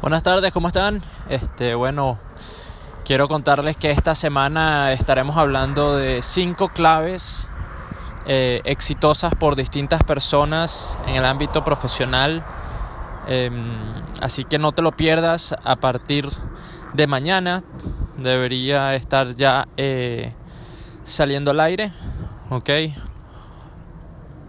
Buenas 0.00 0.22
tardes, 0.22 0.50
¿cómo 0.50 0.68
están? 0.68 1.02
Este, 1.28 1.74
bueno, 1.74 2.18
quiero 3.04 3.28
contarles 3.28 3.76
que 3.76 3.90
esta 3.90 4.14
semana 4.14 4.92
estaremos 4.92 5.36
hablando 5.36 5.94
de 5.94 6.22
cinco 6.22 6.70
claves 6.70 7.50
eh, 8.24 8.62
exitosas 8.64 9.34
por 9.34 9.56
distintas 9.56 10.02
personas 10.02 10.98
en 11.06 11.16
el 11.16 11.26
ámbito 11.26 11.62
profesional. 11.64 12.42
Em, 13.26 13.52
así 14.22 14.44
que 14.44 14.58
no 14.58 14.72
te 14.72 14.80
lo 14.80 14.92
pierdas 14.92 15.54
a 15.64 15.76
partir 15.76 16.30
de 16.94 17.06
mañana. 17.06 17.62
Debería 18.16 18.94
estar 18.94 19.34
ya 19.34 19.68
eh, 19.76 20.32
saliendo 21.02 21.50
al 21.50 21.60
aire. 21.60 21.92
¿Ok? 22.48 22.70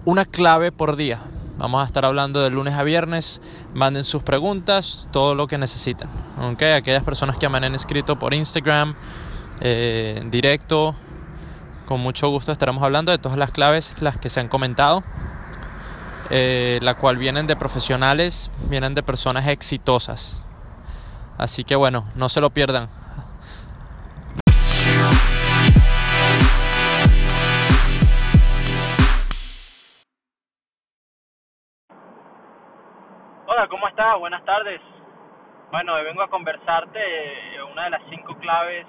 Una 0.05 0.23
clave 0.23 0.71
por 0.71 0.95
día. 0.95 1.19
Vamos 1.61 1.83
a 1.83 1.85
estar 1.85 2.05
hablando 2.05 2.41
de 2.41 2.49
lunes 2.49 2.73
a 2.73 2.81
viernes. 2.81 3.39
Manden 3.75 4.03
sus 4.03 4.23
preguntas, 4.23 5.07
todo 5.11 5.35
lo 5.35 5.45
que 5.45 5.59
necesiten. 5.59 6.09
¿ok? 6.41 6.63
Aquellas 6.75 7.03
personas 7.03 7.37
que 7.37 7.47
me 7.49 7.59
han 7.59 7.75
escrito 7.75 8.17
por 8.17 8.33
Instagram, 8.33 8.95
eh, 9.59 10.23
directo, 10.31 10.95
con 11.85 11.99
mucho 11.99 12.29
gusto 12.29 12.51
estaremos 12.51 12.81
hablando 12.81 13.11
de 13.11 13.19
todas 13.19 13.37
las 13.37 13.51
claves, 13.51 13.97
las 14.01 14.17
que 14.17 14.31
se 14.31 14.39
han 14.39 14.47
comentado. 14.47 15.03
Eh, 16.31 16.79
la 16.81 16.95
cual 16.95 17.17
vienen 17.17 17.45
de 17.45 17.55
profesionales, 17.55 18.49
vienen 18.67 18.95
de 18.95 19.03
personas 19.03 19.47
exitosas. 19.47 20.41
Así 21.37 21.63
que 21.63 21.75
bueno, 21.75 22.07
no 22.15 22.27
se 22.27 22.41
lo 22.41 22.49
pierdan. 22.49 22.89
Buenas 34.19 34.43
tardes. 34.43 34.81
Bueno, 35.71 35.93
hoy 35.93 36.03
vengo 36.03 36.21
a 36.21 36.27
conversarte 36.27 36.99
eh, 36.99 37.63
una 37.63 37.85
de 37.85 37.91
las 37.91 38.01
cinco 38.09 38.35
claves 38.35 38.85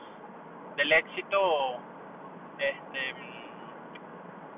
del 0.76 0.90
éxito. 0.90 1.76
Este, 2.58 3.14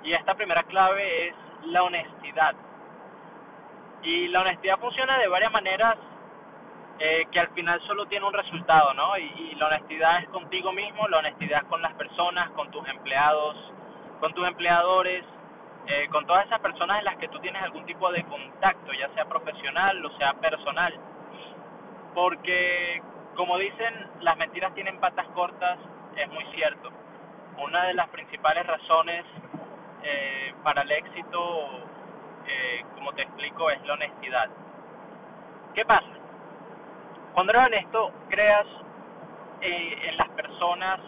y 0.04 0.14
esta 0.14 0.34
primera 0.34 0.62
clave 0.62 1.28
es 1.28 1.34
la 1.66 1.82
honestidad. 1.82 2.54
Y 4.04 4.28
la 4.28 4.40
honestidad 4.40 4.78
funciona 4.78 5.18
de 5.18 5.28
varias 5.28 5.52
maneras 5.52 5.96
eh, 6.98 7.26
que 7.30 7.40
al 7.40 7.48
final 7.48 7.78
solo 7.82 8.06
tiene 8.06 8.26
un 8.26 8.32
resultado, 8.32 8.94
¿no? 8.94 9.18
Y, 9.18 9.50
y 9.50 9.54
la 9.56 9.66
honestidad 9.66 10.20
es 10.20 10.28
contigo 10.30 10.72
mismo, 10.72 11.06
la 11.08 11.18
honestidad 11.18 11.62
es 11.62 11.68
con 11.68 11.82
las 11.82 11.92
personas, 11.94 12.48
con 12.52 12.70
tus 12.70 12.88
empleados, 12.88 13.54
con 14.18 14.32
tus 14.32 14.46
empleadores, 14.48 15.24
eh, 15.86 16.08
con 16.10 16.26
todas 16.26 16.46
esas 16.46 16.60
personas 16.60 16.98
en 16.98 17.04
las 17.04 17.16
que 17.16 17.28
tú 17.28 17.38
tienes 17.40 17.62
algún 17.62 17.84
tipo 17.84 18.10
de 18.10 18.22
contacto, 18.24 18.92
ya 18.92 19.08
sea 19.10 19.24
profesional 19.26 20.04
o 20.04 20.10
sea 20.16 20.32
personal. 20.34 20.94
Porque, 22.14 23.02
como 23.34 23.58
dicen, 23.58 23.92
las 24.20 24.36
mentiras 24.36 24.74
tienen 24.74 24.98
patas 24.98 25.26
cortas, 25.28 25.78
es 26.16 26.28
muy 26.30 26.44
cierto. 26.54 26.90
Una 27.58 27.84
de 27.84 27.94
las 27.94 28.08
principales 28.08 28.66
razones 28.66 29.24
eh, 30.02 30.54
para 30.62 30.82
el 30.82 30.90
éxito, 30.90 31.68
eh, 32.46 32.84
como 32.94 33.12
te 33.12 33.22
explico, 33.22 33.70
es 33.70 33.84
la 33.84 33.94
honestidad. 33.94 34.48
¿Qué 35.74 35.84
pasa? 35.84 36.06
Cuando 37.32 37.52
eres 37.52 37.66
honesto, 37.66 38.12
creas 38.28 38.66
eh, 39.60 40.08
en 40.08 40.16
las 40.16 40.28
personas 40.30 41.00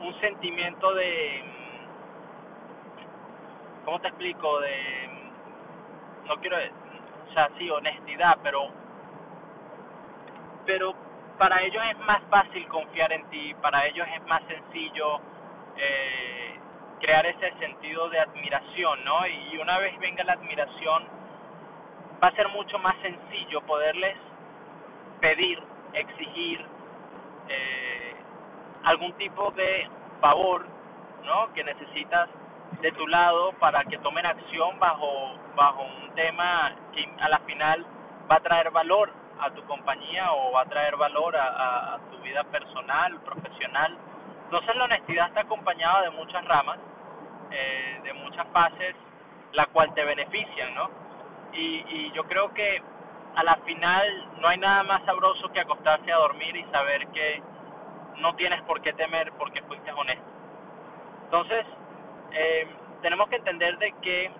un 0.00 0.14
sentimiento 0.20 0.92
de 0.94 1.55
¿cómo 3.86 4.00
te 4.00 4.08
explico? 4.08 4.60
De, 4.60 5.08
no 6.26 6.36
quiero, 6.40 6.56
o 6.58 7.32
sea, 7.32 7.48
sí, 7.56 7.70
honestidad, 7.70 8.36
pero, 8.42 8.68
pero 10.66 10.92
para 11.38 11.62
ellos 11.62 11.82
es 11.90 11.98
más 12.00 12.20
fácil 12.28 12.66
confiar 12.68 13.12
en 13.12 13.24
ti, 13.30 13.54
para 13.62 13.86
ellos 13.86 14.06
es 14.14 14.26
más 14.26 14.42
sencillo 14.48 15.20
eh, 15.76 16.58
crear 17.00 17.24
ese 17.26 17.52
sentido 17.58 18.08
de 18.10 18.20
admiración, 18.20 19.04
¿no? 19.04 19.26
Y 19.26 19.58
una 19.58 19.78
vez 19.78 19.96
venga 20.00 20.24
la 20.24 20.32
admiración, 20.32 21.04
va 22.22 22.28
a 22.28 22.32
ser 22.32 22.48
mucho 22.48 22.78
más 22.80 22.96
sencillo 23.02 23.60
poderles 23.62 24.16
pedir, 25.20 25.62
exigir 25.92 26.64
eh, 27.48 28.16
algún 28.82 29.12
tipo 29.14 29.52
de 29.52 29.88
favor, 30.20 30.66
¿no? 31.24 31.52
Que 31.52 31.62
necesitas 31.62 32.28
de 32.80 32.92
tu 32.92 33.06
lado 33.06 33.52
para 33.54 33.84
que 33.84 33.98
tomen 33.98 34.26
acción 34.26 34.78
bajo 34.78 35.36
bajo 35.56 35.82
un 35.82 36.14
tema 36.14 36.72
que 36.92 37.08
a 37.20 37.28
la 37.28 37.38
final 37.40 37.84
va 38.30 38.36
a 38.36 38.40
traer 38.40 38.70
valor 38.70 39.10
a 39.40 39.50
tu 39.50 39.62
compañía 39.64 40.32
o 40.32 40.52
va 40.52 40.62
a 40.62 40.66
traer 40.66 40.96
valor 40.96 41.36
a, 41.36 41.94
a, 41.94 41.98
tu 42.10 42.18
vida 42.18 42.42
personal, 42.44 43.18
profesional. 43.20 43.96
Entonces 44.44 44.76
la 44.76 44.84
honestidad 44.84 45.28
está 45.28 45.40
acompañada 45.40 46.02
de 46.02 46.10
muchas 46.10 46.44
ramas, 46.44 46.78
eh, 47.50 48.00
de 48.02 48.12
muchas 48.14 48.46
fases, 48.48 48.94
la 49.52 49.66
cual 49.66 49.92
te 49.94 50.04
benefician, 50.04 50.74
¿no? 50.74 50.90
Y, 51.52 51.84
y 51.88 52.12
yo 52.12 52.24
creo 52.24 52.52
que 52.52 52.82
a 53.34 53.42
la 53.42 53.56
final 53.56 54.28
no 54.38 54.48
hay 54.48 54.58
nada 54.58 54.82
más 54.82 55.04
sabroso 55.04 55.48
que 55.52 55.60
acostarse 55.60 56.10
a 56.12 56.16
dormir 56.16 56.56
y 56.56 56.64
saber 56.64 57.06
que 57.08 57.42
no 58.18 58.34
tienes 58.34 58.62
por 58.62 58.80
qué 58.80 58.92
temer 58.94 59.32
porque 59.32 59.62
fuiste 59.62 59.92
honesto. 59.92 60.24
Entonces, 61.24 61.66
eh, 62.38 62.66
tenemos 63.00 63.28
que 63.28 63.36
entender 63.36 63.78
de 63.78 63.92
que 64.02 64.30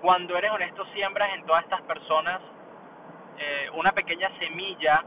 cuando 0.00 0.36
eres 0.36 0.50
honesto 0.52 0.84
siembras 0.94 1.34
en 1.34 1.44
todas 1.44 1.64
estas 1.64 1.82
personas 1.82 2.40
eh, 3.38 3.68
una 3.74 3.92
pequeña 3.92 4.30
semilla, 4.38 5.04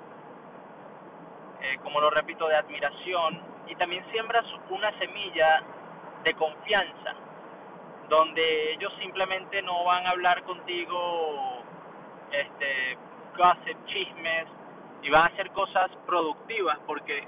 eh, 1.61 1.77
como 1.81 1.99
lo 2.01 2.11
repito, 2.11 2.47
de 2.47 2.55
admiración 2.55 3.41
y 3.67 3.75
también 3.75 4.05
siembras 4.11 4.45
una 4.69 4.91
semilla 4.99 5.63
de 6.23 6.33
confianza, 6.35 7.15
donde 8.09 8.73
ellos 8.73 8.93
simplemente 8.99 9.61
no 9.63 9.85
van 9.85 10.05
a 10.05 10.11
hablar 10.11 10.43
contigo 10.43 11.63
este 12.31 12.97
gossip, 13.35 13.85
chismes 13.85 14.47
y 15.01 15.09
van 15.09 15.23
a 15.23 15.25
hacer 15.27 15.49
cosas 15.51 15.89
productivas 16.05 16.77
porque 16.85 17.27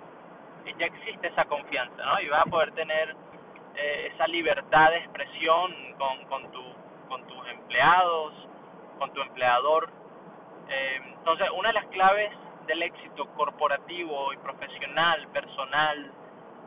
ya 0.77 0.85
existe 0.85 1.27
esa 1.27 1.45
confianza, 1.45 2.05
¿no? 2.05 2.21
Y 2.21 2.29
vas 2.29 2.45
a 2.45 2.49
poder 2.49 2.71
tener 2.73 3.15
eh, 3.81 4.11
esa 4.13 4.27
libertad 4.27 4.89
de 4.91 4.97
expresión 4.97 5.73
con, 5.97 6.25
con, 6.25 6.51
tu, 6.51 6.61
con 7.07 7.25
tus 7.27 7.47
empleados, 7.47 8.33
con 8.97 9.13
tu 9.13 9.21
empleador. 9.21 9.89
Eh, 10.67 11.01
entonces, 11.17 11.47
una 11.55 11.69
de 11.69 11.75
las 11.75 11.85
claves 11.85 12.29
del 12.67 12.83
éxito 12.83 13.25
corporativo 13.35 14.33
y 14.33 14.37
profesional, 14.37 15.27
personal, 15.29 16.11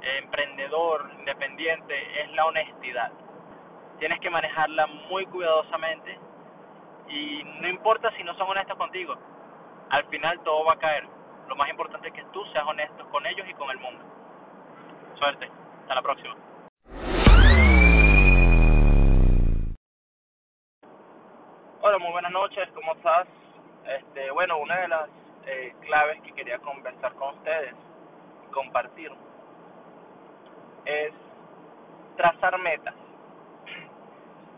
eh, 0.01 0.19
emprendedor, 0.23 1.11
independiente, 1.19 2.23
es 2.23 2.33
la 2.33 2.47
honestidad. 2.47 3.13
Tienes 3.99 4.19
que 4.21 4.31
manejarla 4.31 4.87
muy 4.87 5.27
cuidadosamente 5.27 6.19
y 7.09 7.45
no 7.61 7.69
importa 7.69 8.11
si 8.17 8.25
no 8.25 8.35
son 8.37 8.49
honestos 8.49 8.77
contigo, 8.79 9.15
al 9.91 10.05
final 10.07 10.41
todo 10.45 10.65
va 10.65 10.73
a 10.73 10.79
caer. 10.79 11.07
Lo 11.47 11.57
más 11.57 11.69
importante 11.69 12.09
es 12.09 12.15
que 12.15 12.25
tú 12.33 12.43
seas 12.53 12.67
honesto 12.67 13.07
con 13.11 13.27
ellos 13.27 13.47
y 13.47 13.55
con 13.55 13.71
el 13.71 13.79
mundo. 13.79 14.03
Suerte. 15.19 15.51
Hasta 15.83 15.95
la 15.95 16.03
próxima. 16.03 16.35
Hola, 21.93 22.05
muy 22.05 22.13
buenas 22.13 22.33
noches, 22.33 22.67
¿cómo 22.73 22.95
estás? 22.95 23.29
Este, 23.85 24.31
bueno, 24.31 24.57
una 24.57 24.81
de 24.81 24.89
las 24.89 25.11
eh, 25.45 25.75
claves 25.83 26.23
que 26.23 26.33
quería 26.33 26.59
conversar 26.61 27.13
con 27.17 27.35
ustedes, 27.37 27.75
compartir, 28.51 29.13
es 30.87 31.13
trazar 32.17 32.59
metas. 32.61 32.95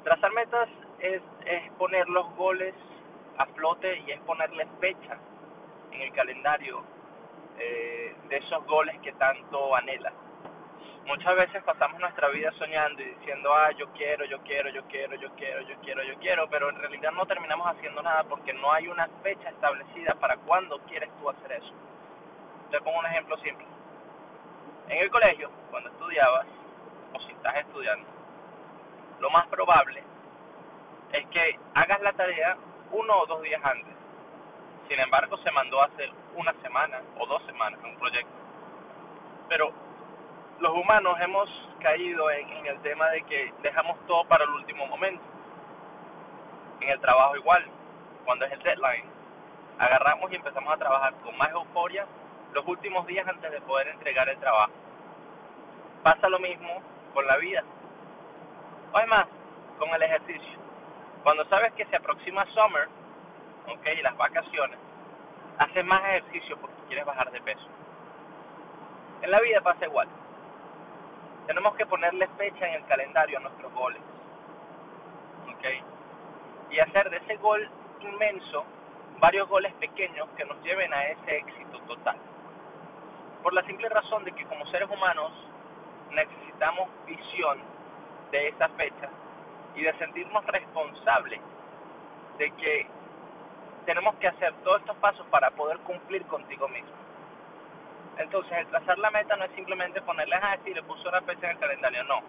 Trazar 0.05 0.33
metas 0.33 0.69
es, 1.01 1.23
es 1.47 1.73
poner 1.73 2.09
los 2.09 2.33
goles 2.37 2.73
a 3.39 3.47
flote 3.47 3.99
y 4.07 4.13
es 4.13 4.21
ponerle 4.21 4.69
fecha 4.79 5.19
en 5.91 6.03
el 6.03 6.13
calendario 6.13 6.85
eh, 7.59 8.15
de 8.29 8.37
esos 8.37 8.65
goles 8.67 8.97
que 9.01 9.11
tanto 9.15 9.75
anhelas 9.75 10.15
muchas 11.07 11.37
veces 11.37 11.63
pasamos 11.65 12.01
nuestra 12.01 12.29
vida 12.29 12.51
soñando 12.53 13.03
y 13.03 13.07
diciendo, 13.07 13.55
ah, 13.55 13.71
yo 13.73 13.89
quiero, 13.93 14.25
yo 14.25 14.39
quiero, 14.41 14.71
yo 14.71 14.83
quiero, 14.85 15.17
yo 15.17 15.31
quiero, 15.37 15.63
yo 15.63 15.77
quiero, 15.81 16.03
yo 16.03 16.19
quiero, 16.19 16.49
pero 16.49 16.71
en 16.71 16.77
realidad 16.77 17.13
no 17.13 17.27
terminamos 17.27 17.67
haciendo 17.69 18.03
nada 18.03 18.25
porque 18.25 18.53
no 18.53 18.73
hay 18.73 18.89
una 18.89 19.09
fecha 19.23 19.49
establecida 19.51 20.15
para 20.15 20.37
cuándo 20.39 20.79
quieres 20.81 21.11
tú 21.19 21.29
hacer 21.29 21.53
eso. 21.53 21.73
Te 22.71 22.81
pongo 22.81 22.99
un 22.99 23.07
ejemplo 23.07 23.37
simple. 23.39 23.67
En 24.89 24.99
el 24.99 25.11
colegio, 25.11 25.51
cuando 25.71 25.91
estudiabas, 25.91 26.47
o 27.13 27.21
si 27.21 27.33
estás 27.33 27.57
estudiando, 27.57 28.07
lo 29.21 29.31
más 29.31 29.47
probable 29.49 30.03
es 31.13 31.27
que 31.29 31.59
hagas 31.75 32.01
la 32.03 32.13
tarea 32.13 32.57
uno 32.91 33.19
o 33.21 33.27
dos 33.27 33.43
días 33.43 33.61
antes. 33.65 33.95
Sin 34.89 34.99
embargo, 34.99 35.37
se 35.39 35.51
mandó 35.51 35.83
hacer 35.83 36.11
una 36.35 36.53
semana 36.63 37.01
o 37.19 37.27
dos 37.27 37.43
semanas 37.47 37.79
en 37.83 37.91
un 37.91 37.97
proyecto. 37.97 38.33
Pero 39.49 39.73
los 40.61 40.73
humanos 40.73 41.17
hemos 41.21 41.49
caído 41.81 42.31
en, 42.31 42.67
el 42.67 42.79
tema 42.81 43.09
de 43.11 43.23
que 43.23 43.53
dejamos 43.63 43.99
todo 44.07 44.25
para 44.25 44.45
el 44.45 44.51
último 44.51 44.87
momento. 44.87 45.23
En 46.81 46.91
el 46.91 47.01
trabajo 47.01 47.37
igual, 47.37 47.65
cuando 48.25 48.45
es 48.47 48.53
el 48.53 48.63
deadline. 48.63 49.05
agarramos 49.79 50.31
y 50.31 50.37
empezamos 50.37 50.73
a 50.73 50.77
trabajar 50.77 51.15
con 51.25 51.37
más 51.37 51.51
euforia 51.51 52.07
los 52.53 52.67
últimos 52.67 53.07
días 53.07 53.27
antes 53.27 53.51
de 53.51 53.61
poder 53.63 53.89
entregar 53.89 54.29
el 54.29 54.39
trabajo. 54.39 54.73
Pasa 56.03 56.29
lo 56.29 56.39
mismo 56.39 56.83
con 57.13 57.27
la 57.27 57.37
vida. 57.39 57.63
O 58.93 58.97
además, 58.97 59.27
con 59.79 59.89
el 59.91 60.03
ejercicio. 60.03 60.59
Cuando 61.23 61.45
sabes 61.47 61.73
que 61.73 61.87
se 61.87 61.97
aproxima 61.97 62.47
summer, 62.47 62.89
ok, 63.67 63.87
las 64.03 64.17
vacaciones, 64.17 64.79
haces 65.59 65.85
más 65.85 66.05
ejercicio 66.05 66.57
porque 66.59 66.77
quieres 66.87 67.05
bajar 67.05 67.31
de 67.31 67.41
peso. 67.41 67.67
En 69.23 69.31
la 69.31 69.41
vida 69.41 69.61
pasa 69.63 69.87
igual. 69.87 70.09
Tenemos 71.47 71.75
que 71.77 71.87
ponerle 71.87 72.27
fecha 72.39 72.67
en 72.69 72.75
el 72.75 72.87
calendario 72.87 73.39
a 73.39 73.43
nuestros 73.43 73.73
goles. 73.73 74.01
¿Ok? 75.49 75.65
Y 76.71 76.81
hacer 76.81 77.11
de 77.11 77.19
ese 77.19 77.37
gol 77.37 77.69
inmenso 78.01 78.65
varios 79.21 79.49
goles 79.49 79.73
pequeños 79.75 80.29
que 80.37 80.45
nos 80.45 80.61
lleven 80.63 80.93
a 80.93 81.05
ese 81.09 81.37
éxito 81.37 81.79
total. 81.87 82.17
Por 83.43 83.53
la 83.53 83.63
simple 83.65 83.89
razón 83.89 84.25
de 84.25 84.33
que 84.33 84.45
como 84.47 84.67
seres 84.67 84.89
humanos 84.91 85.33
necesitamos 86.11 86.89
visión 87.07 87.59
de 88.31 88.49
esa 88.49 88.69
fecha 88.71 89.09
y 89.75 89.83
de 89.83 89.93
sentirnos 89.99 90.45
responsables 90.47 91.41
de 92.39 92.51
que 92.53 92.87
tenemos 93.85 94.15
que 94.17 94.29
hacer 94.29 94.53
todos 94.65 94.81
estos 94.81 94.97
pasos 94.97 95.27
para 95.27 95.51
poder 95.51 95.79
cumplir 95.81 96.25
contigo 96.27 96.69
mismo. 96.69 97.04
Entonces, 98.19 98.53
el 98.59 98.67
trazar 98.69 98.99
la 98.99 99.11
meta 99.11 99.37
no 99.37 99.45
es 99.45 99.53
simplemente 99.53 100.01
ponerle 100.03 100.37
a 100.37 100.57
decir, 100.57 100.75
le 100.75 100.83
puso 100.83 101.09
una 101.09 101.21
fecha 101.23 101.47
en 101.47 101.53
el 101.53 101.59
calendario, 101.59 102.05
no. 102.05 102.21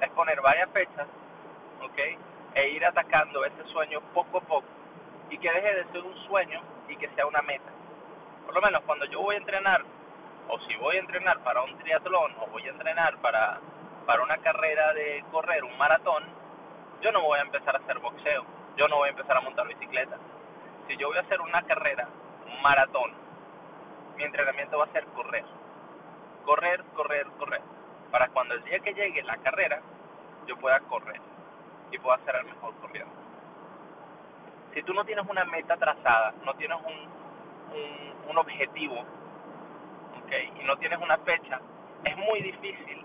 Es 0.00 0.10
poner 0.10 0.40
varias 0.40 0.70
fechas, 0.70 1.06
¿ok? 1.82 1.98
E 2.54 2.68
ir 2.70 2.84
atacando 2.84 3.44
ese 3.44 3.64
sueño 3.64 4.00
poco 4.14 4.38
a 4.38 4.40
poco 4.42 4.66
y 5.30 5.38
que 5.38 5.50
deje 5.50 5.74
de 5.74 5.84
ser 5.92 6.02
un 6.02 6.16
sueño 6.26 6.60
y 6.88 6.96
que 6.96 7.08
sea 7.10 7.26
una 7.26 7.42
meta. 7.42 7.70
Por 8.46 8.54
lo 8.54 8.62
menos 8.62 8.82
cuando 8.82 9.04
yo 9.06 9.20
voy 9.20 9.34
a 9.34 9.38
entrenar, 9.38 9.82
o 10.48 10.58
si 10.60 10.74
voy 10.76 10.96
a 10.96 11.00
entrenar 11.00 11.38
para 11.40 11.62
un 11.62 11.76
triatlón, 11.78 12.34
o 12.40 12.46
voy 12.46 12.62
a 12.66 12.70
entrenar 12.70 13.16
para, 13.18 13.58
para 14.06 14.22
una 14.22 14.38
carrera 14.38 14.94
de 14.94 15.24
correr, 15.30 15.64
un 15.64 15.76
maratón, 15.76 16.24
yo 17.02 17.12
no 17.12 17.22
voy 17.22 17.38
a 17.38 17.42
empezar 17.42 17.74
a 17.76 17.78
hacer 17.80 17.98
boxeo, 17.98 18.44
yo 18.76 18.88
no 18.88 18.96
voy 18.96 19.08
a 19.08 19.10
empezar 19.10 19.36
a 19.36 19.40
montar 19.40 19.66
bicicleta. 19.66 20.16
Si 20.86 20.96
yo 20.96 21.08
voy 21.08 21.18
a 21.18 21.20
hacer 21.20 21.40
una 21.40 21.62
carrera, 21.62 22.08
un 22.46 22.62
maratón, 22.62 23.12
mi 24.18 24.24
entrenamiento 24.24 24.76
va 24.76 24.84
a 24.84 24.92
ser 24.92 25.04
correr. 25.14 25.44
Correr, 26.44 26.82
correr, 26.96 27.24
correr. 27.38 27.62
Para 28.10 28.28
cuando 28.30 28.54
el 28.54 28.64
día 28.64 28.80
que 28.80 28.92
llegue 28.92 29.22
la 29.22 29.36
carrera, 29.36 29.80
yo 30.46 30.56
pueda 30.56 30.80
correr 30.80 31.20
y 31.92 31.98
pueda 31.98 32.18
ser 32.24 32.34
el 32.34 32.46
mejor 32.46 32.74
corriendo. 32.80 33.14
Si 34.74 34.82
tú 34.82 34.92
no 34.92 35.04
tienes 35.04 35.24
una 35.28 35.44
meta 35.44 35.76
trazada, 35.76 36.34
no 36.44 36.52
tienes 36.54 36.78
un, 36.78 37.76
un, 37.76 38.30
un 38.30 38.38
objetivo, 38.38 39.04
¿okay? 40.24 40.52
y 40.60 40.64
no 40.64 40.76
tienes 40.78 40.98
una 41.00 41.18
fecha, 41.18 41.60
es 42.02 42.16
muy 42.16 42.42
difícil 42.42 43.04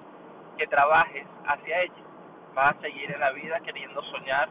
que 0.58 0.66
trabajes 0.66 1.28
hacia 1.46 1.82
ella. 1.82 2.04
Vas 2.56 2.76
a 2.76 2.82
seguir 2.82 3.12
en 3.12 3.20
la 3.20 3.32
vida 3.32 3.60
queriendo 3.60 4.02
soñar, 4.04 4.50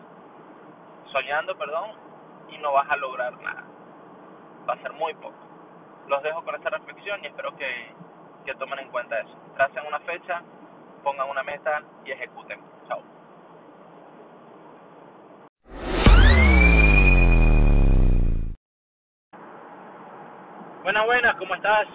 soñando, 1.11 1.59
perdón, 1.59 1.91
y 2.51 2.59
no 2.59 2.73
vas 2.73 2.89
a 2.89 2.97
lograr 2.97 3.37
nada. 3.41 3.65
Va 4.69 4.75
a 4.75 4.79
ser 4.79 4.93
muy 4.93 5.13
poco. 5.15 5.52
Los 6.09 6.23
dejo 6.23 6.43
con 6.45 6.55
esta 6.55 6.71
reflexión 6.71 7.23
y 7.23 7.27
espero 7.27 7.57
que, 7.57 7.67
que 8.45 8.55
tomen 8.55 8.81
en 8.81 8.89
cuenta 8.89 9.21
eso. 9.21 9.37
Tracen 9.55 9.87
una 9.87 10.01
fecha, 10.01 10.43
pongan 11.03 11.29
una 11.29 11.43
meta 11.43 11.83
y 12.05 12.13
ejecuten. 12.13 12.61
Chao. 12.89 13.03
Buenas, 20.83 21.07
buenas, 21.07 21.37
¿cómo 21.37 21.55
estás? 21.55 21.87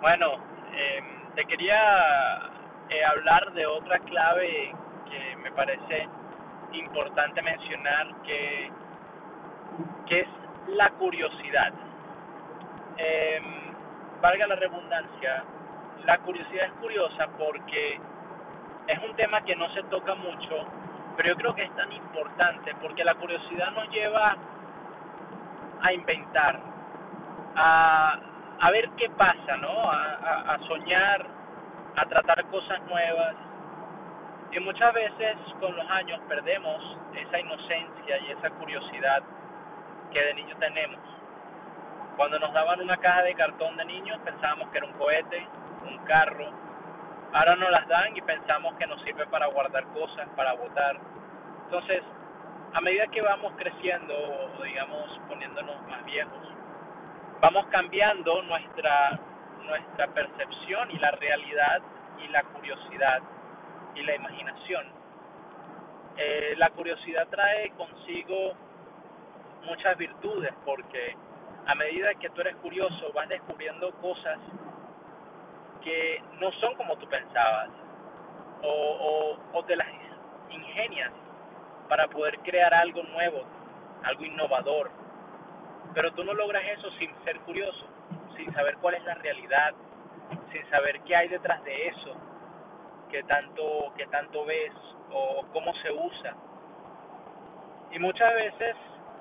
Bueno, 0.00 0.32
eh, 0.72 1.00
te 1.34 1.44
quería 1.44 2.50
eh, 2.88 3.04
hablar 3.04 3.52
de 3.52 3.66
otra 3.66 3.98
clave 4.00 4.74
que 5.10 5.36
me 5.36 5.52
parece 5.52 6.08
importante 6.72 7.42
mencionar 7.42 8.22
que, 8.22 8.70
que 10.06 10.20
es 10.20 10.28
la 10.68 10.90
curiosidad. 10.92 11.72
Eh, 13.04 13.40
valga 14.20 14.46
la 14.46 14.54
redundancia, 14.54 15.42
la 16.04 16.18
curiosidad 16.18 16.66
es 16.66 16.72
curiosa 16.74 17.26
porque 17.36 18.00
es 18.86 18.98
un 19.02 19.16
tema 19.16 19.40
que 19.42 19.56
no 19.56 19.68
se 19.70 19.82
toca 19.84 20.14
mucho, 20.14 20.64
pero 21.16 21.30
yo 21.30 21.36
creo 21.36 21.54
que 21.54 21.64
es 21.64 21.74
tan 21.74 21.92
importante 21.92 22.72
porque 22.80 23.02
la 23.04 23.16
curiosidad 23.16 23.72
nos 23.72 23.88
lleva 23.90 24.36
a 25.82 25.92
inventar, 25.92 26.60
a, 27.56 28.18
a 28.60 28.70
ver 28.70 28.88
qué 28.90 29.10
pasa, 29.10 29.56
¿no? 29.56 29.90
A, 29.90 30.14
a, 30.14 30.54
a 30.54 30.58
soñar, 30.68 31.26
a 31.96 32.06
tratar 32.06 32.44
cosas 32.46 32.80
nuevas. 32.82 33.34
Y 34.52 34.60
muchas 34.60 34.94
veces 34.94 35.36
con 35.58 35.74
los 35.74 35.90
años 35.90 36.20
perdemos 36.28 36.98
esa 37.14 37.40
inocencia 37.40 38.18
y 38.18 38.30
esa 38.30 38.50
curiosidad 38.50 39.22
que 40.12 40.22
de 40.22 40.34
niño 40.34 40.56
tenemos. 40.58 41.21
Cuando 42.16 42.38
nos 42.38 42.52
daban 42.52 42.80
una 42.80 42.96
caja 42.98 43.22
de 43.22 43.34
cartón 43.34 43.76
de 43.76 43.84
niños 43.84 44.18
pensábamos 44.24 44.68
que 44.70 44.78
era 44.78 44.86
un 44.86 44.92
cohete, 44.94 45.46
un 45.86 45.98
carro. 46.04 46.50
Ahora 47.32 47.56
nos 47.56 47.70
las 47.70 47.88
dan 47.88 48.16
y 48.16 48.20
pensamos 48.20 48.74
que 48.76 48.86
nos 48.86 49.02
sirve 49.02 49.26
para 49.26 49.46
guardar 49.46 49.84
cosas, 49.88 50.28
para 50.36 50.52
votar. 50.52 50.98
Entonces, 51.64 52.02
a 52.74 52.80
medida 52.80 53.06
que 53.06 53.22
vamos 53.22 53.54
creciendo 53.56 54.14
o 54.14 54.62
digamos 54.62 55.20
poniéndonos 55.28 55.82
más 55.88 56.04
viejos, 56.04 56.48
vamos 57.40 57.66
cambiando 57.70 58.42
nuestra 58.42 59.18
nuestra 59.64 60.08
percepción 60.08 60.90
y 60.90 60.98
la 60.98 61.12
realidad 61.12 61.80
y 62.18 62.28
la 62.28 62.42
curiosidad 62.42 63.20
y 63.94 64.02
la 64.02 64.14
imaginación. 64.16 64.86
Eh, 66.16 66.54
la 66.58 66.70
curiosidad 66.70 67.26
trae 67.28 67.70
consigo 67.70 68.52
muchas 69.64 69.96
virtudes 69.96 70.52
porque 70.64 71.16
a 71.66 71.74
medida 71.74 72.14
que 72.14 72.30
tú 72.30 72.40
eres 72.40 72.56
curioso 72.56 73.12
vas 73.14 73.28
descubriendo 73.28 73.92
cosas 74.00 74.38
que 75.82 76.22
no 76.40 76.50
son 76.52 76.74
como 76.74 76.96
tú 76.96 77.08
pensabas 77.08 77.68
o, 78.62 79.64
te 79.66 79.76
las 79.76 79.88
ingenias 80.50 81.12
para 81.88 82.08
poder 82.08 82.38
crear 82.40 82.72
algo 82.74 83.02
nuevo, 83.04 83.42
algo 84.02 84.24
innovador. 84.24 84.90
Pero 85.94 86.12
tú 86.12 86.24
no 86.24 86.32
logras 86.34 86.64
eso 86.76 86.90
sin 86.98 87.12
ser 87.24 87.38
curioso, 87.40 87.86
sin 88.36 88.52
saber 88.54 88.76
cuál 88.78 88.94
es 88.94 89.04
la 89.04 89.14
realidad, 89.14 89.74
sin 90.50 90.68
saber 90.70 91.00
qué 91.02 91.14
hay 91.14 91.28
detrás 91.28 91.62
de 91.64 91.88
eso, 91.88 92.16
que 93.10 93.22
tanto, 93.24 93.92
que 93.96 94.06
tanto 94.06 94.44
ves 94.44 94.72
o 95.12 95.44
cómo 95.52 95.74
se 95.76 95.92
usa. 95.92 96.34
Y 97.92 97.98
muchas 97.98 98.34
veces, 98.34 98.76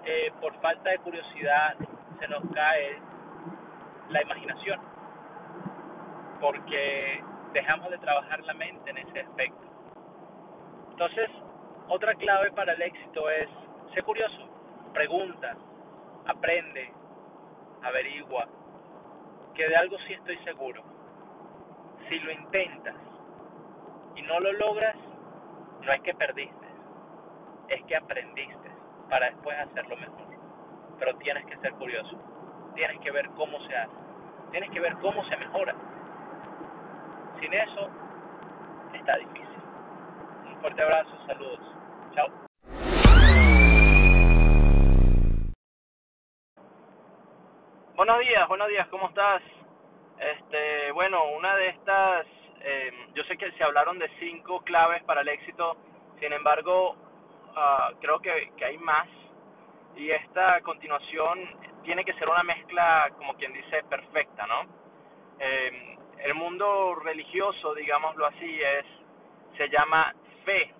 eh, 0.05 0.31
por 0.39 0.60
falta 0.62 0.89
de 0.89 1.00
curiosidad, 1.00 1.75
se 2.21 2.27
nos 2.27 2.43
cae 2.53 3.01
la 4.09 4.21
imaginación, 4.21 4.79
porque 6.39 7.23
dejamos 7.51 7.89
de 7.89 7.97
trabajar 7.97 8.39
la 8.43 8.53
mente 8.53 8.91
en 8.91 8.97
ese 8.99 9.21
aspecto. 9.21 9.65
Entonces, 10.91 11.29
otra 11.87 12.13
clave 12.15 12.51
para 12.51 12.73
el 12.73 12.81
éxito 12.83 13.27
es 13.29 13.49
ser 13.93 14.03
curioso, 14.03 14.47
pregunta, 14.93 15.57
aprende, 16.27 16.93
averigua, 17.81 18.47
que 19.55 19.67
de 19.67 19.75
algo 19.75 19.97
sí 20.07 20.13
estoy 20.13 20.37
seguro. 20.43 20.83
Si 22.07 22.19
lo 22.19 22.31
intentas 22.31 22.95
y 24.15 24.21
no 24.21 24.39
lo 24.39 24.53
logras, 24.53 24.95
no 25.81 25.91
es 25.91 26.01
que 26.01 26.13
perdiste, 26.13 26.67
es 27.69 27.83
que 27.85 27.95
aprendiste 27.95 28.69
para 29.09 29.25
después 29.25 29.57
hacerlo 29.57 29.97
mejor. 29.97 30.40
Pero 31.01 31.17
tienes 31.17 31.43
que 31.48 31.58
ser 31.58 31.74
curioso, 31.74 32.15
tienes 32.75 33.00
que 33.00 33.10
ver 33.10 33.27
cómo 33.31 33.60
se 33.65 33.75
hace, 33.75 33.96
tienes 34.51 34.70
que 34.70 34.79
ver 34.79 34.93
cómo 34.98 35.27
se 35.27 35.36
mejora. 35.36 35.74
Sin 37.39 37.51
eso, 37.51 37.89
está 38.93 39.17
difícil. 39.17 39.63
Un 40.46 40.62
fuerte 40.62 40.84
abrazo, 40.84 41.10
saludos. 41.25 41.60
Chao. 42.13 42.27
Buenos 47.96 48.20
días, 48.20 48.48
buenos 48.48 48.67
días, 48.67 48.88
¿cómo 48.89 49.10
estás? 49.10 49.41
Este, 50.20 50.91
bueno, 50.91 51.31
una 51.31 51.55
de 51.55 51.70
estas, 51.70 52.27
eh, 52.60 52.91
yo 53.15 53.24
sé 53.24 53.38
que 53.38 53.51
se 53.53 53.63
hablaron 53.63 53.98
de 53.98 54.08
cinco 54.20 54.62
claves 54.62 55.01
para 55.05 55.22
el 55.22 55.29
éxito, 55.29 55.77
sin 56.20 56.31
embargo, 56.31 56.91
uh, 56.91 58.00
creo 58.00 58.20
que 58.20 58.51
hay 58.63 58.77
más 58.77 59.08
y 59.95 60.12
esta 60.12 60.62
continuación 60.62 61.39
tiene 61.83 62.03
que 62.05 62.13
ser 62.13 62.29
una 62.29 62.43
mezcla, 62.43 63.10
como 63.17 63.36
quien 63.36 63.53
dice, 63.53 63.83
perfecta, 63.89 64.45
¿no? 64.48 64.65
Eh, 65.39 65.98
el 66.19 66.33
mundo 66.36 66.95
religioso, 66.95 67.74
digámoslo 67.74 68.25
así, 68.27 68.62
es 68.62 68.86
se 69.57 69.69
llama 69.69 70.13
fe. 70.45 70.74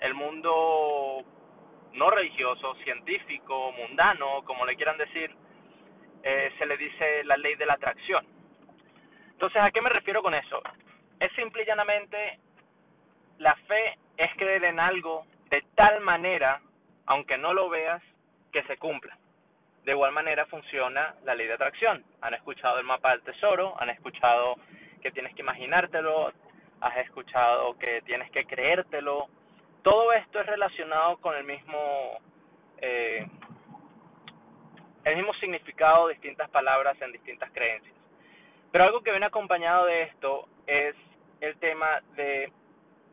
El 0.00 0.14
mundo 0.14 1.22
no 1.92 2.10
religioso, 2.10 2.74
científico, 2.76 3.72
mundano, 3.72 4.42
como 4.44 4.66
le 4.66 4.76
quieran 4.76 4.98
decir, 4.98 5.34
eh, 6.22 6.52
se 6.58 6.66
le 6.66 6.76
dice 6.76 7.24
la 7.24 7.36
ley 7.36 7.54
de 7.54 7.66
la 7.66 7.74
atracción. 7.74 8.26
Entonces, 9.32 9.60
¿a 9.62 9.70
qué 9.70 9.80
me 9.80 9.90
refiero 9.90 10.22
con 10.22 10.34
eso? 10.34 10.62
Es 11.20 11.32
simple 11.32 11.62
y 11.62 11.66
llanamente, 11.66 12.38
la 13.38 13.54
fe 13.68 13.98
es 14.16 14.34
creer 14.36 14.64
en 14.64 14.80
algo 14.80 15.24
de 15.50 15.62
tal 15.74 16.00
manera, 16.00 16.60
aunque 17.06 17.38
no 17.38 17.54
lo 17.54 17.68
veas, 17.68 18.02
que 18.52 18.62
se 18.64 18.76
cumpla. 18.76 19.16
De 19.84 19.92
igual 19.92 20.12
manera 20.12 20.46
funciona 20.46 21.14
la 21.24 21.34
ley 21.34 21.46
de 21.46 21.54
atracción. 21.54 22.04
Han 22.20 22.34
escuchado 22.34 22.78
el 22.78 22.84
mapa 22.84 23.12
del 23.12 23.22
tesoro, 23.22 23.74
han 23.80 23.90
escuchado 23.90 24.56
que 25.00 25.12
tienes 25.12 25.34
que 25.34 25.42
imaginártelo, 25.42 26.32
has 26.80 26.96
escuchado 26.98 27.78
que 27.78 28.02
tienes 28.02 28.30
que 28.30 28.44
creértelo. 28.46 29.28
Todo 29.82 30.12
esto 30.12 30.40
es 30.40 30.46
relacionado 30.46 31.18
con 31.18 31.36
el 31.36 31.44
mismo 31.44 32.18
eh, 32.78 33.26
el 35.04 35.16
mismo 35.16 35.32
significado, 35.34 36.08
distintas 36.08 36.50
palabras 36.50 37.00
en 37.00 37.12
distintas 37.12 37.50
creencias. 37.52 37.94
Pero 38.72 38.84
algo 38.84 39.02
que 39.02 39.12
viene 39.12 39.26
acompañado 39.26 39.86
de 39.86 40.02
esto 40.02 40.48
es 40.66 40.96
el 41.40 41.56
tema 41.58 42.00
de 42.16 42.52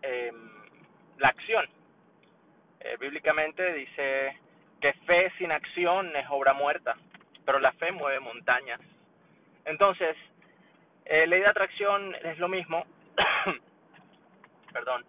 em, 0.02 0.50
la 1.20 1.28
acción. 1.28 1.68
Eh, 2.84 2.98
bíblicamente 3.00 3.74
dice 3.74 4.38
que 4.82 4.92
fe 5.06 5.32
sin 5.38 5.54
acción 5.54 6.14
es 6.18 6.26
obra 6.30 6.54
muerta, 6.54 6.98
pero 7.46 7.60
la 7.60 7.72
fe 7.74 7.94
mueve 7.94 8.20
montañas. 8.20 8.82
Entonces, 9.64 10.18
eh, 11.06 11.26
ley 11.26 11.40
de 11.40 11.48
atracción 11.48 12.14
es 12.16 12.38
lo 12.40 12.50
mismo, 12.50 12.86
perdón, 14.74 15.06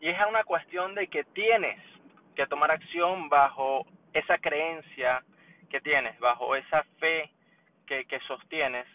y 0.00 0.10
es 0.10 0.18
una 0.28 0.44
cuestión 0.44 0.94
de 0.94 1.08
que 1.08 1.24
tienes 1.24 1.80
que 2.36 2.46
tomar 2.46 2.70
acción 2.70 3.30
bajo 3.30 3.86
esa 4.12 4.36
creencia 4.36 5.22
que 5.70 5.80
tienes, 5.80 6.18
bajo 6.18 6.56
esa 6.56 6.82
fe 6.98 7.30
que, 7.86 8.04
que 8.04 8.20
sostienes, 8.20 8.86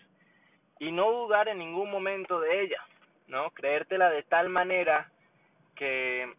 y 0.80 0.92
no 0.92 1.12
dudar 1.12 1.48
en 1.48 1.58
ningún 1.58 1.90
momento 1.90 2.40
de 2.40 2.62
ella, 2.62 2.86
¿no? 3.28 3.50
Creértela 3.52 4.12
de 4.12 4.22
tal 4.24 4.50
manera 4.50 5.10
que 5.76 6.32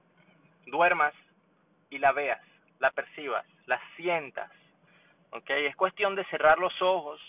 duermas 0.67 1.15
y 1.95 1.99
la 1.99 2.11
veas, 2.11 2.41
la 2.81 2.91
percibas, 2.91 3.47
la 3.67 3.81
sientas, 3.95 4.51
¿ok? 5.31 5.49
Es 5.51 5.77
cuestión 5.77 6.17
de 6.17 6.25
cerrar 6.25 6.59
los 6.59 6.83
ojos 6.83 7.21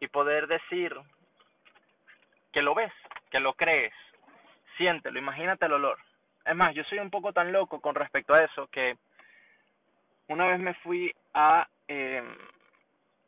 y 0.00 0.08
poder 0.08 0.48
decir 0.48 0.96
que 2.52 2.60
lo 2.60 2.74
ves, 2.74 2.92
que 3.30 3.38
lo 3.38 3.54
crees, 3.54 3.94
siéntelo, 4.76 5.16
imagínate 5.16 5.66
el 5.66 5.74
olor. 5.74 5.98
Es 6.44 6.56
más, 6.56 6.74
yo 6.74 6.82
soy 6.84 6.98
un 6.98 7.10
poco 7.10 7.32
tan 7.32 7.52
loco 7.52 7.80
con 7.80 7.94
respecto 7.94 8.34
a 8.34 8.42
eso 8.42 8.66
que 8.66 8.96
una 10.26 10.48
vez 10.48 10.58
me 10.58 10.74
fui 10.74 11.14
a, 11.34 11.68
eh, 11.86 12.22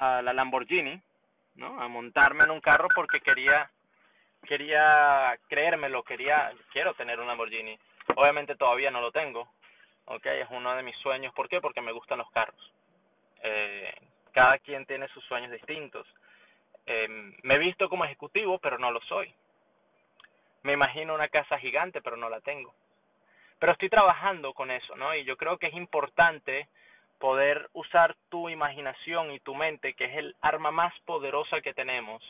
a 0.01 0.21
la 0.21 0.33
Lamborghini, 0.33 1.01
¿no? 1.55 1.81
A 1.81 1.87
montarme 1.87 2.43
en 2.43 2.51
un 2.51 2.61
carro 2.61 2.89
porque 2.93 3.21
quería 3.21 3.71
quería 4.49 5.39
creérmelo, 5.49 6.03
quería 6.03 6.53
quiero 6.73 6.93
tener 6.95 7.21
un 7.21 7.29
Lamborghini. 7.29 7.79
Obviamente 8.17 8.57
todavía 8.57 8.91
no 8.91 9.01
lo 9.01 9.13
tengo. 9.13 9.49
¿Ok? 10.07 10.27
Es 10.27 10.49
uno 10.51 10.75
de 10.77 10.83
mis 10.83 10.97
sueños, 10.97 11.33
¿por 11.35 11.49
qué? 11.49 11.61
Porque 11.61 11.81
me 11.81 11.93
gustan 11.93 12.19
los 12.19 12.31
carros. 12.31 12.73
Eh, 13.43 13.95
cada 14.33 14.59
quien 14.59 14.85
tiene 14.87 15.09
sus 15.09 15.25
sueños 15.25 15.51
distintos. 15.51 16.07
Eh, 16.87 17.09
me 17.43 17.55
he 17.55 17.59
visto 17.59 17.89
como 17.89 18.05
ejecutivo, 18.05 18.59
pero 18.59 18.79
no 18.79 18.91
lo 18.91 19.01
soy. 19.03 19.33
Me 20.63 20.73
imagino 20.73 21.15
una 21.15 21.29
casa 21.29 21.59
gigante, 21.59 22.03
pero 22.03 22.17
no 22.17 22.29
la 22.29 22.41
tengo. 22.41 22.75
Pero 23.59 23.73
estoy 23.73 23.89
trabajando 23.89 24.53
con 24.53 24.71
eso, 24.71 24.97
¿no? 24.97 25.15
Y 25.15 25.25
yo 25.25 25.37
creo 25.37 25.59
que 25.59 25.69
es 25.69 25.75
importante 25.75 26.69
poder 27.19 27.69
usar 27.73 28.17
tu 28.29 28.49
imaginación 28.49 29.31
y 29.31 29.41
tu 29.41 29.55
mente, 29.55 29.95
que 29.95 30.05
es 30.07 30.17
el 30.17 30.37
arma 30.41 30.71
más 30.71 30.93
poderosa 31.01 31.61
que 31.61 31.73
tenemos 31.73 32.23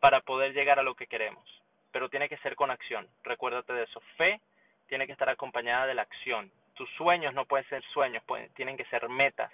para 0.00 0.20
poder 0.20 0.52
llegar 0.52 0.78
a 0.78 0.82
lo 0.82 0.94
que 0.94 1.06
queremos. 1.06 1.44
Pero 1.92 2.08
tiene 2.08 2.28
que 2.28 2.38
ser 2.38 2.56
con 2.56 2.70
acción. 2.70 3.06
Recuérdate 3.22 3.72
de 3.72 3.84
eso. 3.84 4.00
Fe 4.16 4.40
tiene 4.88 5.06
que 5.06 5.12
estar 5.12 5.28
acompañada 5.28 5.86
de 5.86 5.94
la 5.94 6.02
acción. 6.02 6.50
Tus 6.74 6.88
sueños 6.90 7.34
no 7.34 7.44
pueden 7.44 7.68
ser 7.68 7.82
sueños, 7.92 8.22
pueden, 8.24 8.52
tienen 8.54 8.76
que 8.76 8.84
ser 8.86 9.08
metas. 9.08 9.52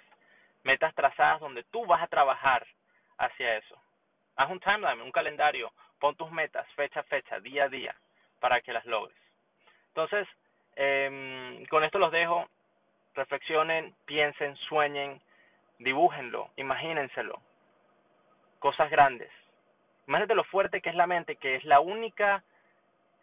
Metas 0.63 0.93
trazadas 0.95 1.39
donde 1.39 1.63
tú 1.65 1.85
vas 1.85 2.01
a 2.01 2.07
trabajar 2.07 2.65
hacia 3.17 3.57
eso. 3.57 3.77
Haz 4.35 4.49
un 4.49 4.59
timeline, 4.59 5.01
un 5.01 5.11
calendario, 5.11 5.71
pon 5.99 6.15
tus 6.15 6.31
metas, 6.31 6.67
fecha 6.73 7.01
a 7.01 7.03
fecha, 7.03 7.39
día 7.39 7.65
a 7.65 7.69
día, 7.69 7.95
para 8.39 8.61
que 8.61 8.73
las 8.73 8.85
logres. 8.85 9.17
Entonces, 9.89 10.27
eh, 10.75 11.65
con 11.69 11.83
esto 11.83 11.99
los 11.99 12.11
dejo 12.11 12.47
reflexionen, 13.15 13.93
piensen, 14.05 14.55
sueñen, 14.55 15.21
dibújenlo, 15.79 16.49
imagínenselo. 16.55 17.41
Cosas 18.59 18.89
grandes. 18.89 19.31
Imagínate 20.07 20.35
lo 20.35 20.43
fuerte 20.45 20.81
que 20.81 20.89
es 20.89 20.95
la 20.95 21.07
mente, 21.07 21.35
que 21.35 21.55
es 21.55 21.63
la 21.65 21.79
única, 21.79 22.43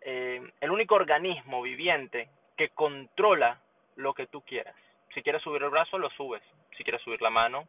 eh, 0.02 0.40
el 0.60 0.70
único 0.70 0.94
organismo 0.94 1.62
viviente 1.62 2.28
que 2.56 2.68
controla 2.70 3.58
lo 3.96 4.14
que 4.14 4.26
tú 4.26 4.42
quieras. 4.42 4.76
Si 5.14 5.22
quieres 5.22 5.42
subir 5.42 5.62
el 5.62 5.70
brazo, 5.70 5.98
lo 5.98 6.10
subes. 6.10 6.42
Si 6.76 6.84
quieres 6.84 7.02
subir 7.02 7.20
la 7.22 7.30
mano, 7.30 7.66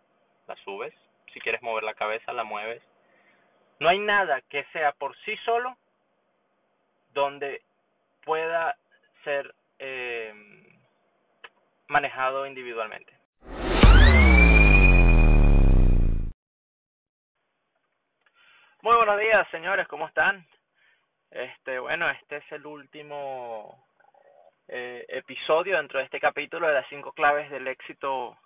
la 0.47 0.55
subes. 0.57 0.93
Si 1.33 1.39
quieres 1.39 1.61
mover 1.61 1.83
la 1.83 1.93
cabeza, 1.93 2.33
la 2.33 2.43
mueves. 2.43 2.83
No 3.79 3.89
hay 3.89 3.99
nada 3.99 4.41
que 4.49 4.63
sea 4.73 4.91
por 4.93 5.15
sí 5.19 5.35
solo 5.45 5.77
donde 7.13 7.61
pueda 8.23 8.75
ser 9.23 9.53
eh, 9.79 10.33
manejado 11.87 12.45
individualmente. 12.45 13.13
Muy 18.81 18.95
buenos 18.95 19.19
días, 19.19 19.47
señores, 19.51 19.87
¿cómo 19.87 20.07
están? 20.07 20.45
Este, 21.31 21.79
bueno, 21.79 22.09
este 22.09 22.37
es 22.37 22.51
el 22.51 22.65
último 22.65 23.86
eh, 24.67 25.05
episodio 25.09 25.77
dentro 25.77 25.99
de 25.99 26.05
este 26.05 26.19
capítulo 26.19 26.67
de 26.67 26.73
las 26.73 26.87
cinco 26.89 27.13
claves 27.13 27.49
del 27.49 27.67
éxito. 27.67 28.37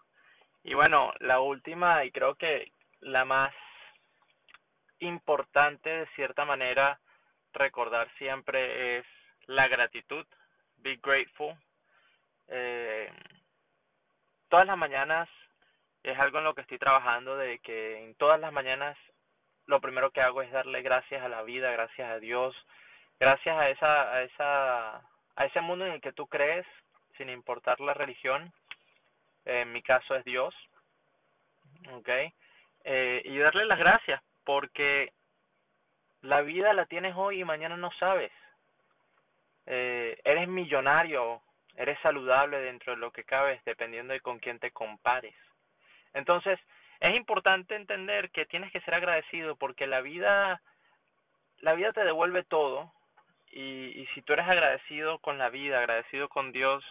Y 0.63 0.73
bueno, 0.73 1.13
la 1.19 1.39
última 1.39 2.03
y 2.05 2.11
creo 2.11 2.35
que 2.35 2.71
la 2.99 3.25
más 3.25 3.53
importante 4.99 5.89
de 5.89 6.07
cierta 6.15 6.45
manera 6.45 6.99
recordar 7.53 8.09
siempre 8.17 8.99
es 8.99 9.05
la 9.47 9.67
gratitud. 9.67 10.25
Be 10.77 10.99
grateful 11.01 11.55
eh, 12.53 13.09
todas 14.49 14.67
las 14.67 14.77
mañanas 14.77 15.29
es 16.03 16.19
algo 16.19 16.39
en 16.39 16.43
lo 16.43 16.53
que 16.53 16.61
estoy 16.61 16.77
trabajando, 16.77 17.37
de 17.37 17.59
que 17.59 18.03
en 18.03 18.15
todas 18.15 18.39
las 18.39 18.51
mañanas 18.51 18.97
lo 19.67 19.79
primero 19.79 20.11
que 20.11 20.21
hago 20.21 20.41
es 20.41 20.51
darle 20.51 20.81
gracias 20.81 21.23
a 21.23 21.29
la 21.29 21.43
vida, 21.43 21.71
gracias 21.71 22.09
a 22.09 22.19
Dios, 22.19 22.55
gracias 23.19 23.57
a 23.57 23.69
esa, 23.69 24.11
a 24.11 24.23
esa, 24.23 25.01
a 25.41 25.45
ese 25.45 25.59
mundo 25.61 25.85
en 25.85 25.93
el 25.93 26.01
que 26.01 26.13
tú 26.13 26.27
crees, 26.27 26.67
sin 27.17 27.29
importar 27.29 27.79
la 27.79 27.95
religión. 27.95 28.53
En 29.45 29.71
mi 29.71 29.81
caso 29.81 30.15
es 30.15 30.23
Dios, 30.23 30.53
okay, 31.93 32.31
eh, 32.83 33.23
y 33.25 33.37
darle 33.39 33.65
las 33.65 33.79
gracias 33.79 34.21
porque 34.43 35.11
la 36.21 36.41
vida 36.41 36.73
la 36.73 36.85
tienes 36.85 37.15
hoy 37.15 37.41
y 37.41 37.43
mañana 37.43 37.75
no 37.75 37.91
sabes. 37.93 38.31
Eh, 39.65 40.19
eres 40.23 40.47
millonario 40.47 41.41
eres 41.75 41.97
saludable 42.01 42.59
dentro 42.59 42.93
de 42.93 42.99
lo 42.99 43.11
que 43.11 43.23
cabes 43.23 43.63
dependiendo 43.65 44.13
de 44.13 44.19
con 44.19 44.37
quién 44.37 44.59
te 44.59 44.71
compares. 44.71 45.33
Entonces, 46.13 46.59
es 46.99 47.15
importante 47.15 47.75
entender 47.75 48.29
que 48.29 48.45
tienes 48.45 48.71
que 48.71 48.81
ser 48.81 48.93
agradecido 48.93 49.55
porque 49.55 49.87
la 49.87 50.01
vida 50.01 50.61
la 51.61 51.73
vida 51.73 51.93
te 51.93 52.03
devuelve 52.03 52.43
todo 52.43 52.91
y, 53.51 54.01
y 54.01 54.05
si 54.13 54.21
tú 54.21 54.33
eres 54.33 54.47
agradecido 54.47 55.19
con 55.19 55.37
la 55.37 55.49
vida, 55.49 55.79
agradecido 55.79 56.29
con 56.29 56.51
Dios, 56.51 56.83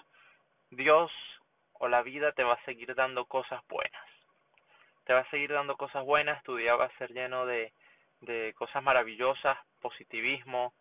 Dios 0.71 1.11
o 1.73 1.89
la 1.89 2.03
vida 2.03 2.33
te 2.33 2.45
va 2.45 2.55
a 2.55 2.65
seguir 2.65 2.95
dando 2.95 3.25
cosas 3.25 3.61
buenas. 3.69 4.05
Te 5.05 5.15
va 5.15 5.21
a 5.21 5.31
seguir 5.31 5.53
dando 5.53 5.77
cosas 5.77 6.05
buenas, 6.05 6.43
tu 6.45 6.57
día 6.57 6.77
va 6.77 6.85
a 6.87 6.99
ser 6.99 7.13
lleno 7.13 7.47
de, 7.47 7.73
de 8.21 8.55
cosas 8.55 8.83
maravillosas, 8.83 9.59
positivismo, 9.81 10.75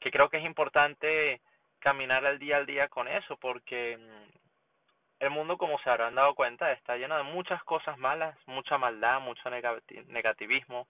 que 0.00 0.10
creo 0.10 0.28
que 0.28 0.38
es 0.38 0.44
importante 0.44 1.40
caminar 1.78 2.26
al 2.26 2.38
día 2.38 2.56
al 2.56 2.66
día 2.66 2.88
con 2.88 3.08
eso, 3.08 3.36
porque 3.36 3.96
mm, 3.96 4.42
el 5.20 5.30
mundo, 5.30 5.56
como 5.56 5.78
se 5.78 5.90
habrán 5.90 6.16
dado 6.16 6.34
cuenta, 6.34 6.72
está 6.72 6.96
lleno 6.96 7.16
de 7.16 7.22
muchas 7.22 7.62
cosas 7.64 7.96
malas, 7.98 8.36
mucha 8.46 8.78
maldad, 8.78 9.20
mucho 9.20 9.48
negativismo, 9.50 10.88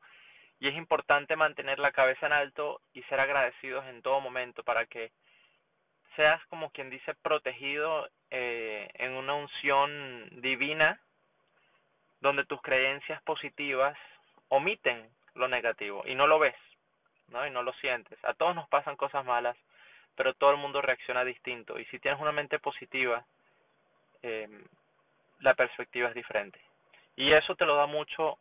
y 0.63 0.69
es 0.69 0.77
importante 0.77 1.35
mantener 1.35 1.81
la 1.81 1.91
cabeza 1.91 2.27
en 2.27 2.33
alto 2.33 2.81
y 2.95 3.03
ser 3.03 3.19
agradecidos 3.19 3.85
en 3.87 4.01
todo 4.01 4.21
momento 4.21 4.63
para 4.63 4.87
que 4.87 5.11
seas, 6.15 6.41
como 6.47 6.71
quien 6.71 6.89
dice, 6.89 7.15
protegido 7.15 8.09
eh, 8.31 8.89
en 8.95 9.11
una 9.11 9.35
unción 9.35 10.29
divina 10.41 11.01
donde 12.21 12.45
tus 12.45 12.63
creencias 12.63 13.21
positivas 13.23 13.99
omiten 14.51 15.11
lo 15.35 15.49
negativo 15.49 16.05
y 16.07 16.15
no 16.15 16.29
lo 16.29 16.39
ves, 16.39 16.55
¿no? 17.27 17.45
Y 17.45 17.51
no 17.51 17.65
lo 17.65 17.73
sientes. 17.73 18.25
A 18.25 18.35
todos 18.35 18.55
nos 18.55 18.69
pasan 18.69 18.95
cosas 18.95 19.25
malas, 19.25 19.57
pero 20.15 20.33
todo 20.35 20.53
el 20.53 20.59
mundo 20.59 20.81
reacciona 20.81 21.25
distinto. 21.25 21.77
Y 21.77 21.87
si 21.87 21.99
tienes 21.99 22.21
una 22.21 22.31
mente 22.31 22.61
positiva, 22.61 23.25
eh, 24.23 24.49
la 25.41 25.55
perspectiva 25.55 26.11
es 26.11 26.15
diferente. 26.15 26.61
Y 27.17 27.33
eso 27.33 27.57
te 27.57 27.67
lo 27.67 27.75
da 27.75 27.87
mucho 27.87 28.39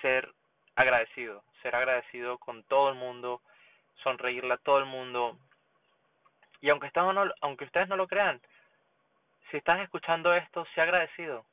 ser 0.00 0.32
agradecido, 0.76 1.42
ser 1.62 1.74
agradecido 1.74 2.38
con 2.38 2.62
todo 2.64 2.90
el 2.90 2.94
mundo, 2.94 3.40
sonreírle 4.02 4.54
a 4.54 4.58
todo 4.58 4.78
el 4.78 4.86
mundo. 4.86 5.38
Y 6.60 6.70
aunque, 6.70 6.90
no, 6.94 7.24
aunque 7.40 7.64
ustedes 7.64 7.88
no 7.88 7.96
lo 7.96 8.08
crean, 8.08 8.40
si 9.50 9.56
estás 9.56 9.80
escuchando 9.80 10.34
esto, 10.34 10.66
sea 10.74 10.84
agradecido, 10.84 11.44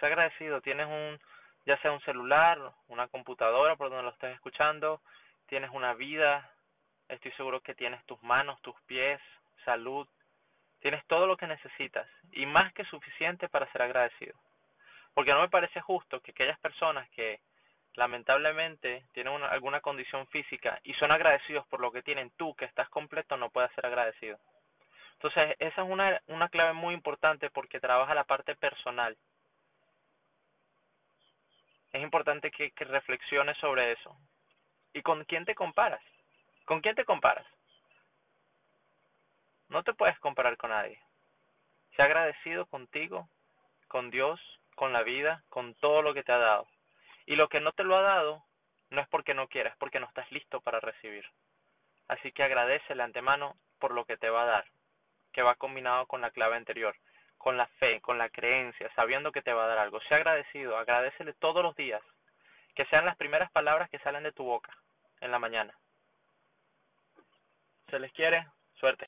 sea 0.00 0.08
agradecido. 0.08 0.60
Tienes 0.60 0.86
un, 0.86 1.18
ya 1.66 1.76
sea 1.78 1.92
un 1.92 2.00
celular, 2.00 2.58
una 2.88 3.08
computadora 3.08 3.76
por 3.76 3.90
donde 3.90 4.04
lo 4.04 4.10
estés 4.10 4.34
escuchando, 4.34 5.00
tienes 5.46 5.70
una 5.72 5.94
vida, 5.94 6.50
estoy 7.08 7.32
seguro 7.32 7.60
que 7.60 7.74
tienes 7.74 8.04
tus 8.06 8.22
manos, 8.22 8.60
tus 8.62 8.80
pies, 8.82 9.20
salud, 9.64 10.08
tienes 10.80 11.04
todo 11.06 11.26
lo 11.26 11.36
que 11.36 11.46
necesitas 11.46 12.08
y 12.32 12.46
más 12.46 12.72
que 12.72 12.84
suficiente 12.84 13.48
para 13.48 13.70
ser 13.72 13.82
agradecido. 13.82 14.34
Porque 15.14 15.32
no 15.32 15.40
me 15.40 15.48
parece 15.48 15.80
justo 15.80 16.20
que 16.20 16.32
aquellas 16.32 16.58
personas 16.60 17.08
que 17.10 17.40
lamentablemente 17.96 19.04
tienen 19.12 19.42
alguna 19.42 19.80
condición 19.80 20.26
física 20.28 20.80
y 20.84 20.94
son 20.94 21.10
agradecidos 21.10 21.66
por 21.66 21.80
lo 21.80 21.90
que 21.90 22.02
tienen 22.02 22.30
tú, 22.36 22.54
que 22.54 22.66
estás 22.66 22.88
completo, 22.90 23.36
no 23.36 23.50
puedas 23.50 23.72
ser 23.72 23.86
agradecido. 23.86 24.38
Entonces, 25.14 25.56
esa 25.58 25.82
es 25.82 25.88
una, 25.88 26.20
una 26.26 26.48
clave 26.50 26.74
muy 26.74 26.94
importante 26.94 27.50
porque 27.50 27.80
trabaja 27.80 28.14
la 28.14 28.24
parte 28.24 28.54
personal. 28.54 29.16
Es 31.92 32.02
importante 32.02 32.50
que, 32.50 32.70
que 32.72 32.84
reflexiones 32.84 33.56
sobre 33.58 33.92
eso. 33.92 34.14
¿Y 34.92 35.02
con 35.02 35.24
quién 35.24 35.46
te 35.46 35.54
comparas? 35.54 36.02
¿Con 36.66 36.80
quién 36.80 36.94
te 36.94 37.04
comparas? 37.04 37.46
No 39.68 39.82
te 39.82 39.94
puedes 39.94 40.18
comparar 40.18 40.56
con 40.58 40.70
nadie. 40.70 41.00
Sea 41.96 42.04
agradecido 42.04 42.66
contigo, 42.66 43.28
con 43.88 44.10
Dios, 44.10 44.38
con 44.74 44.92
la 44.92 45.02
vida, 45.02 45.42
con 45.48 45.74
todo 45.76 46.02
lo 46.02 46.12
que 46.12 46.22
te 46.22 46.32
ha 46.32 46.38
dado. 46.38 46.66
Y 47.26 47.36
lo 47.36 47.48
que 47.48 47.60
no 47.60 47.72
te 47.72 47.84
lo 47.84 47.96
ha 47.96 48.02
dado 48.02 48.44
no 48.90 49.00
es 49.00 49.08
porque 49.08 49.34
no 49.34 49.48
quieras, 49.48 49.72
es 49.72 49.78
porque 49.78 50.00
no 50.00 50.06
estás 50.06 50.30
listo 50.32 50.60
para 50.60 50.80
recibir. 50.80 51.26
Así 52.08 52.32
que 52.32 52.44
agradecele 52.44 53.02
antemano 53.02 53.56
por 53.78 53.92
lo 53.92 54.04
que 54.04 54.16
te 54.16 54.30
va 54.30 54.42
a 54.42 54.46
dar, 54.46 54.64
que 55.32 55.42
va 55.42 55.56
combinado 55.56 56.06
con 56.06 56.20
la 56.20 56.30
clave 56.30 56.56
anterior, 56.56 56.96
con 57.36 57.56
la 57.56 57.66
fe, 57.66 58.00
con 58.00 58.16
la 58.16 58.30
creencia, 58.30 58.90
sabiendo 58.94 59.32
que 59.32 59.42
te 59.42 59.52
va 59.52 59.64
a 59.64 59.68
dar 59.68 59.78
algo. 59.78 60.00
Sea 60.02 60.18
agradecido, 60.18 60.78
agradecele 60.78 61.32
todos 61.34 61.62
los 61.62 61.74
días, 61.74 62.02
que 62.74 62.86
sean 62.86 63.04
las 63.04 63.16
primeras 63.16 63.50
palabras 63.50 63.90
que 63.90 63.98
salen 63.98 64.22
de 64.22 64.32
tu 64.32 64.44
boca 64.44 64.72
en 65.20 65.32
la 65.32 65.38
mañana. 65.38 65.74
Se 67.90 67.98
les 67.98 68.12
quiere, 68.12 68.46
suerte. 68.78 69.04